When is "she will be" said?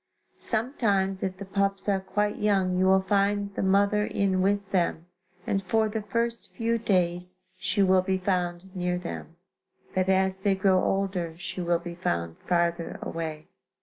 7.55-8.17, 11.37-11.93